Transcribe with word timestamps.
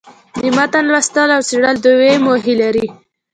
د 0.41 0.43
متن 0.57 0.85
لوستل 0.93 1.29
او 1.35 1.41
څېړل 1.49 1.75
دوې 1.85 2.11
موخي 2.25 2.55
لري. 2.61 2.87